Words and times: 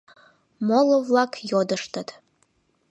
Моло-влак 0.67 1.31
йодыштыт. 1.49 2.09